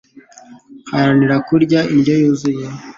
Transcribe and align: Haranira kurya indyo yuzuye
Haranira 0.91 1.35
kurya 1.47 1.79
indyo 1.93 2.13
yuzuye 2.21 2.65